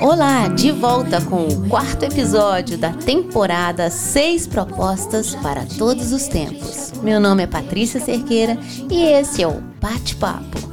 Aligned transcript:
Olá, 0.00 0.48
de 0.48 0.72
volta 0.72 1.20
com 1.20 1.46
o 1.46 1.68
quarto 1.68 2.04
episódio 2.04 2.78
da 2.78 2.92
temporada 2.92 3.90
Seis 3.90 4.46
Propostas 4.46 5.34
para 5.34 5.66
Todos 5.76 6.12
os 6.12 6.26
Tempos. 6.28 6.92
Meu 7.02 7.20
nome 7.20 7.42
é 7.42 7.46
Patrícia 7.46 8.00
Cerqueira 8.00 8.56
e 8.90 9.02
esse 9.02 9.42
é 9.42 9.46
o 9.46 9.60
Bate-Papo. 9.80 10.70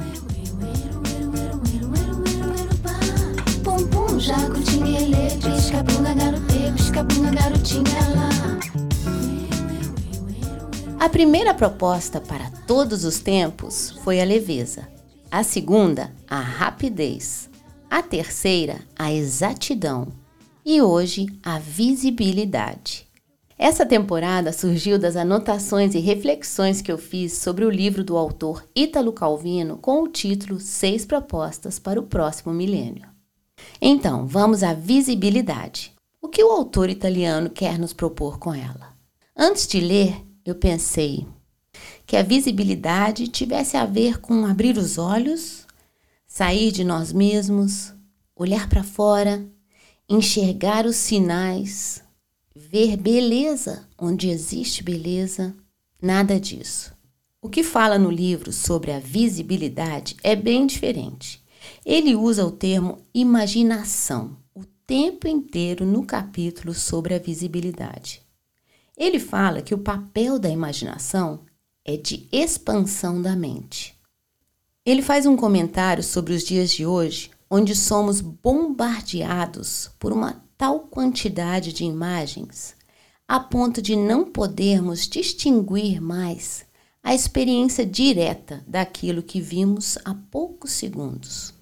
A 11.00 11.08
primeira 11.08 11.54
proposta 11.54 12.20
para 12.20 12.50
todos 12.66 13.04
os 13.04 13.20
tempos 13.20 13.92
foi 14.02 14.20
a 14.20 14.24
leveza. 14.24 14.88
A 15.30 15.44
segunda, 15.44 16.12
a 16.28 16.40
rapidez. 16.40 17.48
A 17.88 18.02
terceira, 18.02 18.80
a 18.98 19.12
exatidão. 19.12 20.08
E 20.66 20.82
hoje, 20.82 21.26
a 21.40 21.56
visibilidade. 21.60 23.06
Essa 23.56 23.86
temporada 23.86 24.52
surgiu 24.52 24.98
das 24.98 25.14
anotações 25.14 25.94
e 25.94 26.00
reflexões 26.00 26.82
que 26.82 26.90
eu 26.90 26.98
fiz 26.98 27.34
sobre 27.34 27.64
o 27.64 27.70
livro 27.70 28.02
do 28.02 28.16
autor 28.16 28.68
Ítalo 28.74 29.12
Calvino 29.12 29.78
com 29.78 30.02
o 30.02 30.08
título 30.08 30.58
Seis 30.58 31.06
Propostas 31.06 31.78
para 31.78 32.00
o 32.00 32.06
Próximo 32.06 32.52
Milênio. 32.52 33.06
Então, 33.80 34.26
vamos 34.26 34.64
à 34.64 34.74
visibilidade. 34.74 35.92
O 36.20 36.28
que 36.28 36.42
o 36.42 36.50
autor 36.50 36.90
italiano 36.90 37.50
quer 37.50 37.78
nos 37.78 37.92
propor 37.92 38.40
com 38.40 38.52
ela? 38.52 38.98
Antes 39.36 39.68
de 39.68 39.80
ler, 39.80 40.27
eu 40.48 40.54
pensei 40.54 41.26
que 42.06 42.16
a 42.16 42.22
visibilidade 42.22 43.28
tivesse 43.28 43.76
a 43.76 43.84
ver 43.84 44.18
com 44.18 44.46
abrir 44.46 44.78
os 44.78 44.96
olhos, 44.96 45.66
sair 46.26 46.72
de 46.72 46.82
nós 46.82 47.12
mesmos, 47.12 47.92
olhar 48.34 48.68
para 48.68 48.82
fora, 48.82 49.46
enxergar 50.08 50.86
os 50.86 50.96
sinais, 50.96 52.02
ver 52.56 52.96
beleza 52.96 53.86
onde 53.98 54.30
existe 54.30 54.82
beleza, 54.82 55.54
nada 56.00 56.40
disso. 56.40 56.94
O 57.42 57.48
que 57.48 57.62
fala 57.62 57.98
no 57.98 58.10
livro 58.10 58.52
sobre 58.52 58.90
a 58.90 58.98
visibilidade 58.98 60.16
é 60.22 60.34
bem 60.34 60.66
diferente. 60.66 61.44
Ele 61.84 62.16
usa 62.16 62.44
o 62.44 62.50
termo 62.50 62.98
imaginação 63.12 64.36
o 64.54 64.64
tempo 64.86 65.28
inteiro 65.28 65.84
no 65.84 66.04
capítulo 66.04 66.72
sobre 66.72 67.14
a 67.14 67.18
visibilidade. 67.18 68.27
Ele 68.98 69.20
fala 69.20 69.62
que 69.62 69.72
o 69.72 69.78
papel 69.78 70.40
da 70.40 70.50
imaginação 70.50 71.40
é 71.84 71.96
de 71.96 72.28
expansão 72.32 73.22
da 73.22 73.36
mente. 73.36 73.96
Ele 74.84 75.02
faz 75.02 75.24
um 75.24 75.36
comentário 75.36 76.02
sobre 76.02 76.34
os 76.34 76.42
dias 76.42 76.70
de 76.72 76.84
hoje, 76.84 77.30
onde 77.48 77.76
somos 77.76 78.20
bombardeados 78.20 79.90
por 80.00 80.12
uma 80.12 80.42
tal 80.56 80.80
quantidade 80.80 81.72
de 81.72 81.84
imagens, 81.84 82.74
a 83.28 83.38
ponto 83.38 83.80
de 83.80 83.94
não 83.94 84.24
podermos 84.24 85.06
distinguir 85.06 86.00
mais 86.00 86.66
a 87.02 87.14
experiência 87.14 87.86
direta 87.86 88.64
daquilo 88.66 89.22
que 89.22 89.40
vimos 89.40 89.96
há 90.04 90.12
poucos 90.12 90.72
segundos. 90.72 91.54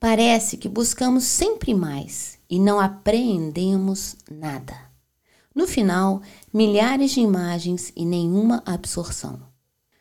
Parece 0.00 0.56
que 0.56 0.68
buscamos 0.68 1.24
sempre 1.24 1.72
mais 1.74 2.38
e 2.48 2.58
não 2.58 2.80
apreendemos 2.80 4.16
nada. 4.28 4.89
No 5.60 5.66
final, 5.66 6.22
milhares 6.50 7.10
de 7.10 7.20
imagens 7.20 7.92
e 7.94 8.02
nenhuma 8.02 8.62
absorção. 8.64 9.42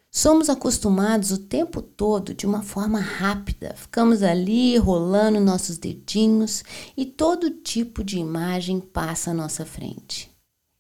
Somos 0.10 0.50
acostumados 0.50 1.32
o 1.32 1.38
tempo 1.38 1.82
todo 1.82 2.34
de 2.34 2.46
uma 2.46 2.62
forma 2.62 3.02
rápida, 3.02 3.76
ficamos 3.76 4.24
ali 4.24 4.78
rolando 4.78 5.38
nossos 5.42 5.78
dedinhos 5.78 6.64
e 6.96 7.06
todo 7.06 7.50
tipo 7.50 8.06
de 8.06 8.18
imagem 8.18 8.80
passa 8.80 9.32
à 9.32 9.34
nossa 9.34 9.66
frente. 9.66 10.32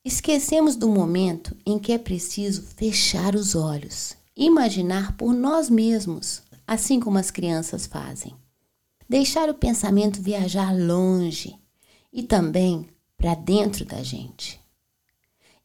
Esquecemos 0.05 0.77
do 0.77 0.87
momento 0.87 1.57
em 1.65 1.77
que 1.77 1.91
é 1.91 1.97
preciso 1.97 2.63
fechar 2.77 3.35
os 3.35 3.55
olhos, 3.55 4.15
imaginar 4.33 5.17
por 5.17 5.33
nós 5.33 5.69
mesmos, 5.69 6.41
assim 6.65 7.01
como 7.01 7.17
as 7.17 7.29
crianças 7.29 7.85
fazem. 7.85 8.33
Deixar 9.09 9.49
o 9.49 9.53
pensamento 9.53 10.21
viajar 10.21 10.73
longe 10.73 11.53
e 12.13 12.23
também 12.23 12.87
para 13.17 13.35
dentro 13.35 13.83
da 13.83 14.01
gente. 14.01 14.58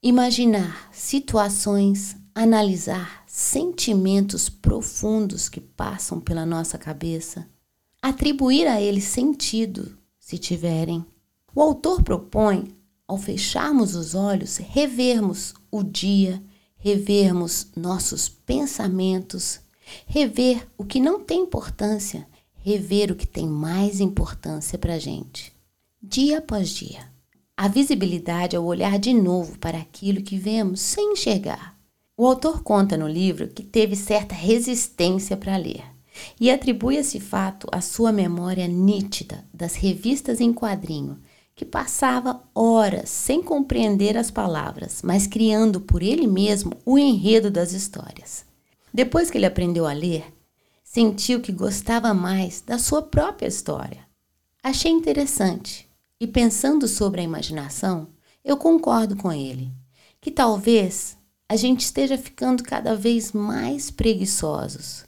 Imaginar 0.06 0.90
situações, 0.92 2.14
analisar 2.34 3.24
sentimentos 3.26 4.50
profundos 4.50 5.48
que 5.48 5.62
passam 5.62 6.20
pela 6.20 6.44
nossa 6.44 6.76
cabeça, 6.76 7.48
atribuir 8.02 8.66
a 8.66 8.78
eles 8.78 9.04
sentido, 9.04 9.96
se 10.18 10.36
tiverem. 10.36 11.02
O 11.54 11.62
autor 11.62 12.02
propõe, 12.02 12.76
ao 13.08 13.16
fecharmos 13.16 13.94
os 13.94 14.14
olhos, 14.14 14.58
revermos 14.58 15.54
o 15.70 15.82
dia, 15.82 16.44
revermos 16.76 17.68
nossos 17.74 18.28
pensamentos, 18.28 19.58
rever 20.06 20.68
o 20.76 20.84
que 20.84 21.00
não 21.00 21.18
tem 21.18 21.40
importância, 21.44 22.28
rever 22.56 23.10
o 23.10 23.16
que 23.16 23.26
tem 23.26 23.48
mais 23.48 24.00
importância 24.00 24.78
para 24.78 24.96
a 24.96 24.98
gente, 24.98 25.50
dia 26.02 26.40
após 26.40 26.68
dia. 26.68 27.13
A 27.56 27.68
visibilidade 27.68 28.56
é 28.56 28.58
o 28.58 28.64
olhar 28.64 28.98
de 28.98 29.14
novo 29.14 29.56
para 29.60 29.78
aquilo 29.78 30.22
que 30.22 30.36
vemos 30.36 30.80
sem 30.80 31.12
enxergar. 31.12 31.78
O 32.16 32.26
autor 32.26 32.64
conta 32.64 32.96
no 32.96 33.06
livro 33.06 33.46
que 33.46 33.62
teve 33.62 33.94
certa 33.94 34.34
resistência 34.34 35.36
para 35.36 35.56
ler 35.56 35.84
e 36.40 36.50
atribui 36.50 36.96
esse 36.96 37.20
fato 37.20 37.68
à 37.70 37.80
sua 37.80 38.10
memória 38.10 38.66
nítida 38.66 39.44
das 39.54 39.76
revistas 39.76 40.40
em 40.40 40.52
quadrinho, 40.52 41.20
que 41.54 41.64
passava 41.64 42.42
horas 42.52 43.08
sem 43.08 43.40
compreender 43.40 44.16
as 44.16 44.32
palavras, 44.32 45.00
mas 45.02 45.28
criando 45.28 45.80
por 45.80 46.02
ele 46.02 46.26
mesmo 46.26 46.72
o 46.84 46.98
enredo 46.98 47.52
das 47.52 47.72
histórias. 47.72 48.44
Depois 48.92 49.30
que 49.30 49.38
ele 49.38 49.46
aprendeu 49.46 49.86
a 49.86 49.92
ler, 49.92 50.24
sentiu 50.82 51.40
que 51.40 51.52
gostava 51.52 52.12
mais 52.12 52.60
da 52.60 52.78
sua 52.78 53.00
própria 53.00 53.46
história. 53.46 54.00
Achei 54.60 54.90
interessante 54.90 55.88
e 56.24 56.26
pensando 56.26 56.88
sobre 56.88 57.20
a 57.20 57.24
imaginação, 57.24 58.08
eu 58.42 58.56
concordo 58.56 59.14
com 59.14 59.30
ele, 59.30 59.70
que 60.22 60.30
talvez 60.30 61.18
a 61.46 61.54
gente 61.54 61.80
esteja 61.80 62.16
ficando 62.16 62.62
cada 62.62 62.96
vez 62.96 63.32
mais 63.32 63.90
preguiçosos 63.90 65.04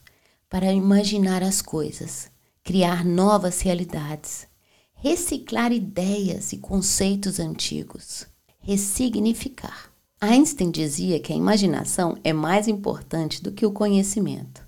para 0.47 0.71
imaginar 0.71 1.41
as 1.41 1.59
coisas, 1.59 2.29
criar 2.63 3.03
novas 3.03 3.61
realidades, 3.61 4.47
reciclar 4.93 5.71
ideias 5.71 6.53
e 6.53 6.57
conceitos 6.57 7.39
antigos, 7.39 8.27
ressignificar. 8.59 9.91
Einstein 10.21 10.69
dizia 10.69 11.19
que 11.19 11.33
a 11.33 11.35
imaginação 11.35 12.15
é 12.23 12.31
mais 12.31 12.67
importante 12.67 13.41
do 13.41 13.51
que 13.51 13.65
o 13.65 13.71
conhecimento. 13.71 14.63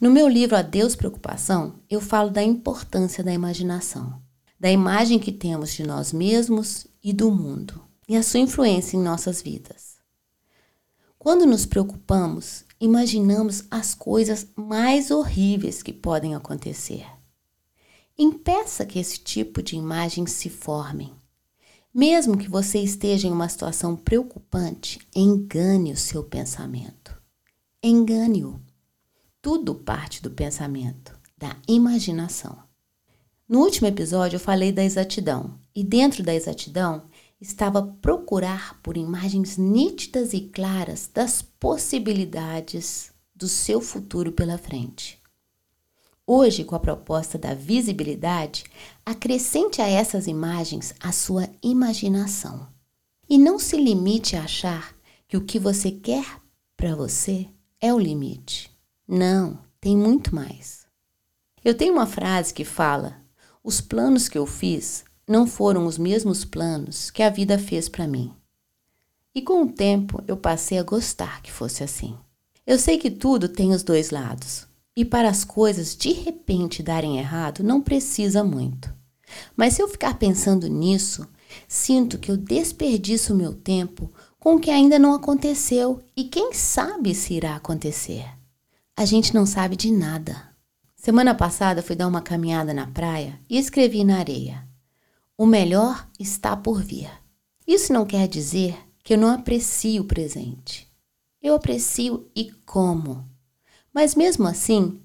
No 0.00 0.10
meu 0.10 0.26
livro 0.26 0.56
Adeus 0.56 0.96
Preocupação, 0.96 1.74
eu 1.88 2.00
falo 2.00 2.30
da 2.30 2.42
importância 2.42 3.22
da 3.22 3.32
imaginação 3.32 4.20
da 4.58 4.70
imagem 4.70 5.18
que 5.18 5.32
temos 5.32 5.72
de 5.72 5.84
nós 5.84 6.12
mesmos 6.12 6.86
e 7.02 7.12
do 7.12 7.30
mundo 7.30 7.82
e 8.08 8.16
a 8.16 8.22
sua 8.22 8.40
influência 8.40 8.96
em 8.96 9.02
nossas 9.02 9.42
vidas. 9.42 9.98
Quando 11.18 11.44
nos 11.44 11.66
preocupamos, 11.66 12.64
imaginamos 12.80 13.64
as 13.70 13.94
coisas 13.94 14.46
mais 14.56 15.10
horríveis 15.10 15.82
que 15.82 15.92
podem 15.92 16.34
acontecer. 16.34 17.06
Impeça 18.16 18.86
que 18.86 18.98
esse 18.98 19.18
tipo 19.18 19.62
de 19.62 19.76
imagens 19.76 20.32
se 20.32 20.48
formem. 20.48 21.12
Mesmo 21.92 22.36
que 22.36 22.48
você 22.48 22.78
esteja 22.78 23.28
em 23.28 23.32
uma 23.32 23.48
situação 23.48 23.96
preocupante, 23.96 25.00
engane 25.14 25.92
o 25.92 25.96
seu 25.96 26.24
pensamento. 26.24 27.16
Engane-o. 27.82 28.60
Tudo 29.40 29.74
parte 29.74 30.22
do 30.22 30.30
pensamento, 30.30 31.16
da 31.36 31.56
imaginação. 31.66 32.67
No 33.48 33.60
último 33.60 33.86
episódio 33.86 34.36
eu 34.36 34.40
falei 34.40 34.70
da 34.70 34.84
exatidão, 34.84 35.58
e 35.74 35.82
dentro 35.82 36.22
da 36.22 36.34
exatidão 36.34 37.04
estava 37.40 37.82
procurar 38.02 38.78
por 38.82 38.96
imagens 38.96 39.56
nítidas 39.56 40.34
e 40.34 40.40
claras 40.40 41.08
das 41.12 41.40
possibilidades 41.40 43.10
do 43.34 43.48
seu 43.48 43.80
futuro 43.80 44.32
pela 44.32 44.58
frente. 44.58 45.18
Hoje, 46.26 46.62
com 46.62 46.74
a 46.74 46.78
proposta 46.78 47.38
da 47.38 47.54
visibilidade, 47.54 48.64
acrescente 49.06 49.80
a 49.80 49.88
essas 49.88 50.26
imagens 50.26 50.94
a 51.00 51.10
sua 51.10 51.48
imaginação. 51.62 52.68
E 53.26 53.38
não 53.38 53.58
se 53.58 53.78
limite 53.78 54.36
a 54.36 54.42
achar 54.42 54.94
que 55.26 55.38
o 55.38 55.44
que 55.44 55.58
você 55.58 55.90
quer 55.90 56.26
para 56.76 56.94
você 56.94 57.48
é 57.80 57.94
o 57.94 57.98
limite. 57.98 58.70
Não, 59.06 59.58
tem 59.80 59.96
muito 59.96 60.34
mais. 60.34 60.86
Eu 61.64 61.74
tenho 61.74 61.94
uma 61.94 62.06
frase 62.06 62.52
que 62.52 62.64
fala: 62.64 63.27
os 63.68 63.82
planos 63.82 64.30
que 64.30 64.38
eu 64.38 64.46
fiz 64.46 65.04
não 65.28 65.46
foram 65.46 65.84
os 65.84 65.98
mesmos 65.98 66.42
planos 66.42 67.10
que 67.10 67.22
a 67.22 67.28
vida 67.28 67.58
fez 67.58 67.86
para 67.86 68.08
mim. 68.08 68.32
E 69.34 69.42
com 69.42 69.62
o 69.62 69.70
tempo 69.70 70.24
eu 70.26 70.38
passei 70.38 70.78
a 70.78 70.82
gostar 70.82 71.42
que 71.42 71.52
fosse 71.52 71.84
assim. 71.84 72.16
Eu 72.66 72.78
sei 72.78 72.96
que 72.96 73.10
tudo 73.10 73.46
tem 73.46 73.74
os 73.74 73.82
dois 73.82 74.08
lados. 74.08 74.66
E 74.96 75.04
para 75.04 75.28
as 75.28 75.44
coisas 75.44 75.94
de 75.94 76.12
repente 76.12 76.82
darem 76.82 77.18
errado, 77.18 77.62
não 77.62 77.82
precisa 77.82 78.42
muito. 78.42 78.90
Mas 79.54 79.74
se 79.74 79.82
eu 79.82 79.88
ficar 79.88 80.18
pensando 80.18 80.66
nisso, 80.66 81.28
sinto 81.68 82.16
que 82.16 82.30
eu 82.30 82.38
desperdiço 82.38 83.34
meu 83.34 83.52
tempo 83.52 84.10
com 84.40 84.54
o 84.54 84.60
que 84.60 84.70
ainda 84.70 84.98
não 84.98 85.12
aconteceu 85.12 86.02
e 86.16 86.24
quem 86.24 86.54
sabe 86.54 87.14
se 87.14 87.34
irá 87.34 87.54
acontecer. 87.54 88.24
A 88.96 89.04
gente 89.04 89.34
não 89.34 89.44
sabe 89.44 89.76
de 89.76 89.92
nada. 89.92 90.56
Semana 91.08 91.34
passada 91.34 91.82
fui 91.82 91.96
dar 91.96 92.06
uma 92.06 92.20
caminhada 92.20 92.74
na 92.74 92.86
praia 92.86 93.40
e 93.48 93.56
escrevi 93.56 94.04
na 94.04 94.18
areia: 94.18 94.68
O 95.38 95.46
melhor 95.46 96.06
está 96.20 96.54
por 96.54 96.82
vir. 96.82 97.08
Isso 97.66 97.94
não 97.94 98.04
quer 98.04 98.28
dizer 98.28 98.76
que 99.02 99.14
eu 99.14 99.18
não 99.18 99.30
aprecio 99.30 100.02
o 100.02 100.04
presente. 100.04 100.86
Eu 101.40 101.54
aprecio 101.54 102.28
e 102.36 102.52
como. 102.66 103.26
Mas 103.90 104.14
mesmo 104.14 104.46
assim, 104.46 105.00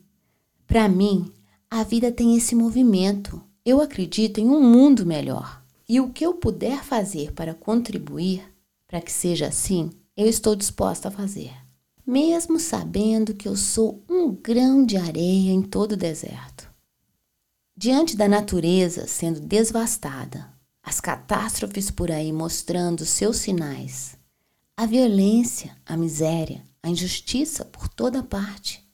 para 0.68 0.90
mim, 0.90 1.32
a 1.72 1.84
vida 1.84 2.12
tem 2.12 2.36
esse 2.36 2.54
movimento. 2.54 3.42
Eu 3.66 3.80
acredito 3.80 4.42
em 4.42 4.50
um 4.50 4.62
mundo 4.62 5.06
melhor. 5.06 5.64
E 5.88 6.02
o 6.02 6.10
que 6.10 6.26
eu 6.26 6.34
puder 6.34 6.84
fazer 6.84 7.32
para 7.32 7.54
contribuir 7.54 8.44
para 8.90 9.00
que 9.00 9.10
seja 9.10 9.48
assim, 9.48 9.90
eu 10.18 10.28
estou 10.28 10.54
disposta 10.54 11.08
a 11.08 11.12
fazer. 11.12 11.63
Mesmo 12.06 12.60
sabendo 12.60 13.34
que 13.34 13.48
eu 13.48 13.56
sou 13.56 14.04
um 14.10 14.30
grão 14.30 14.86
de 14.86 14.98
areia 14.98 15.52
em 15.52 15.62
todo 15.62 15.94
o 15.94 15.98
deserto. 15.98 16.70
Diante 17.76 18.18
da 18.18 18.28
natureza 18.28 19.08
sendo 19.08 19.40
devastada, 19.40 20.52
as 20.84 21.00
catástrofes 21.00 21.90
por 21.90 22.12
aí 22.12 22.34
mostrando 22.34 23.06
seus 23.06 23.38
sinais, 23.38 24.18
a 24.76 24.86
violência, 24.86 25.78
a 25.86 25.96
miséria, 25.96 26.62
a 26.84 26.90
injustiça 26.90 27.64
por 27.64 27.88
toda 27.88 28.22
parte. 28.22 28.86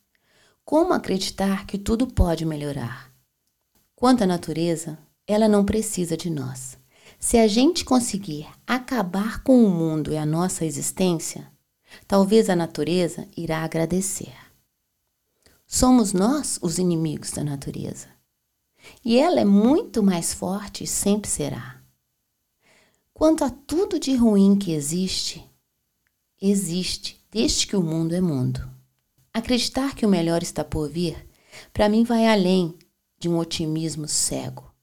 Como 0.64 0.94
acreditar 0.94 1.66
que 1.66 1.80
tudo 1.80 2.06
pode 2.06 2.46
melhorar? 2.46 3.12
Quanto 3.96 4.24
à 4.24 4.28
natureza, 4.28 5.00
ela 5.26 5.48
não 5.48 5.66
precisa 5.66 6.16
de 6.16 6.30
nós. 6.30 6.78
Se 7.20 7.38
a 7.38 7.48
gente 7.48 7.84
conseguir 7.84 8.48
acabar 8.68 9.44
com 9.44 9.66
o 9.66 9.70
mundo 9.70 10.14
e 10.14 10.18
a 10.18 10.28
nossa 10.28 10.64
existência, 10.64 11.52
talvez 12.08 12.50
a 12.50 12.56
natureza 12.56 13.28
irá 13.36 13.64
agradecer. 13.64 14.36
Somos 15.66 16.14
nós 16.14 16.58
os 16.62 16.78
inimigos 16.80 17.32
da 17.32 17.44
natureza. 17.44 18.08
E 19.04 19.18
ela 19.18 19.40
é 19.40 19.46
muito 19.46 20.02
mais 20.02 20.34
forte 20.34 20.84
e 20.84 20.88
sempre 20.88 21.30
será. 21.30 21.80
Quanto 23.14 23.44
a 23.44 23.50
tudo 23.50 24.00
de 24.00 24.16
ruim 24.16 24.58
que 24.58 24.72
existe, 24.72 25.46
existe 26.42 27.24
desde 27.30 27.68
que 27.68 27.76
o 27.76 27.84
mundo 27.84 28.14
é 28.16 28.22
mundo. 28.22 28.68
Acreditar 29.34 29.94
que 29.94 30.06
o 30.06 30.10
melhor 30.10 30.42
está 30.42 30.64
por 30.64 30.90
vir, 30.90 31.28
para 31.74 31.90
mim, 31.90 32.04
vai 32.04 32.28
além 32.28 32.78
de 33.20 33.30
um 33.30 33.38
otimismo 33.38 34.08
cego. 34.08 34.74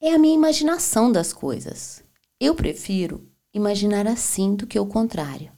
É 0.00 0.12
a 0.12 0.18
minha 0.18 0.34
imaginação 0.34 1.10
das 1.10 1.32
coisas. 1.32 2.02
Eu 2.38 2.54
prefiro 2.54 3.28
imaginar 3.52 4.06
assim 4.06 4.54
do 4.54 4.66
que 4.66 4.78
o 4.78 4.86
contrário. 4.86 5.50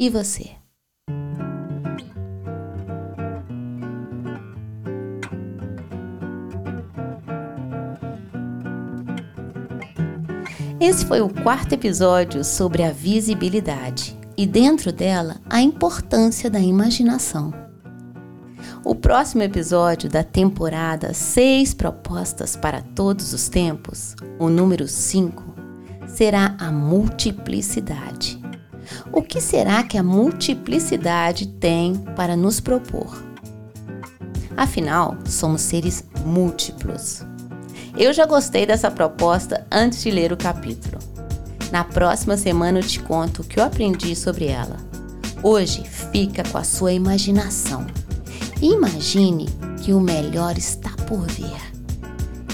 E 0.00 0.08
você? 0.08 0.52
Esse 10.80 11.04
foi 11.04 11.20
o 11.20 11.28
quarto 11.28 11.74
episódio 11.74 12.42
sobre 12.42 12.82
a 12.82 12.90
visibilidade 12.90 14.18
e, 14.38 14.46
dentro 14.46 14.90
dela, 14.90 15.36
a 15.50 15.60
importância 15.60 16.48
da 16.48 16.60
imaginação. 16.60 17.52
O 18.82 18.94
próximo 18.94 19.42
episódio 19.42 20.08
da 20.08 20.24
temporada 20.24 21.12
Seis 21.12 21.74
Propostas 21.74 22.56
para 22.56 22.80
Todos 22.80 23.34
os 23.34 23.50
Tempos, 23.50 24.16
o 24.38 24.48
número 24.48 24.88
5, 24.88 25.44
será 26.06 26.56
a 26.58 26.72
multiplicidade. 26.72 28.40
O 29.12 29.22
que 29.22 29.40
será 29.40 29.82
que 29.82 29.98
a 29.98 30.02
multiplicidade 30.02 31.46
tem 31.46 31.94
para 32.16 32.36
nos 32.36 32.60
propor? 32.60 33.24
Afinal, 34.56 35.16
somos 35.24 35.62
seres 35.62 36.04
múltiplos. 36.24 37.24
Eu 37.96 38.12
já 38.12 38.26
gostei 38.26 38.66
dessa 38.66 38.90
proposta 38.90 39.66
antes 39.70 40.02
de 40.02 40.10
ler 40.10 40.32
o 40.32 40.36
capítulo. 40.36 40.98
Na 41.72 41.84
próxima 41.84 42.36
semana 42.36 42.78
eu 42.80 42.82
te 42.82 43.00
conto 43.00 43.42
o 43.42 43.44
que 43.44 43.58
eu 43.58 43.64
aprendi 43.64 44.14
sobre 44.16 44.46
ela. 44.46 44.76
Hoje 45.42 45.84
fica 45.84 46.42
com 46.44 46.58
a 46.58 46.64
sua 46.64 46.92
imaginação. 46.92 47.86
Imagine 48.60 49.46
que 49.82 49.92
o 49.92 50.00
melhor 50.00 50.58
está 50.58 50.90
por 51.06 51.26
vir 51.26 51.60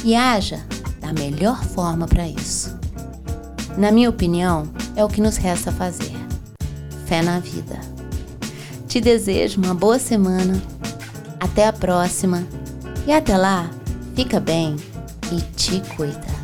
e 0.05 0.15
haja 0.15 0.65
da 1.01 1.13
melhor 1.13 1.65
forma 1.65 2.07
para 2.07 2.29
isso. 2.29 2.79
Na 3.77 3.91
minha 3.91 4.09
opinião, 4.09 4.69
é 4.95 5.05
o 5.05 5.09
que 5.09 5.21
nos 5.21 5.37
resta 5.37 5.71
fazer. 5.71 6.16
Fé 7.07 7.23
na 7.23 7.39
vida. 7.41 7.79
Te 8.87 9.01
desejo 9.01 9.61
uma 9.61 9.75
boa 9.75 9.99
semana. 9.99 10.61
Até 11.41 11.67
a 11.67 11.73
próxima. 11.73 12.47
E 13.07 13.13
até 13.13 13.37
lá, 13.37 13.71
fica 14.15 14.41
bem 14.41 14.77
e 15.33 15.41
te 15.57 15.81
cuida. 15.97 16.36